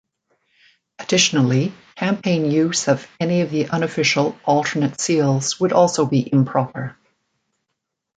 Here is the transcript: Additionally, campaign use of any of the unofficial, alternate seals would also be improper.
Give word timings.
Additionally, 0.97 1.71
campaign 1.93 2.49
use 2.49 2.87
of 2.87 3.07
any 3.19 3.41
of 3.41 3.51
the 3.51 3.69
unofficial, 3.69 4.35
alternate 4.45 4.99
seals 4.99 5.59
would 5.59 5.71
also 5.71 6.07
be 6.07 6.27
improper. 6.33 6.97